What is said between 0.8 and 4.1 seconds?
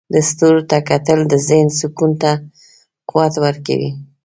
کتل د ذهن سکون ته قوت ورکوي.